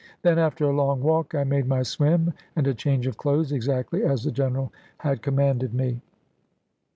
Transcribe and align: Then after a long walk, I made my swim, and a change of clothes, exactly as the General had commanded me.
Then 0.23 0.39
after 0.39 0.65
a 0.65 0.73
long 0.75 1.03
walk, 1.03 1.35
I 1.35 1.43
made 1.43 1.67
my 1.67 1.83
swim, 1.83 2.33
and 2.55 2.65
a 2.65 2.73
change 2.73 3.05
of 3.05 3.17
clothes, 3.17 3.51
exactly 3.51 4.03
as 4.03 4.23
the 4.23 4.31
General 4.31 4.73
had 4.97 5.21
commanded 5.21 5.75
me. 5.75 6.01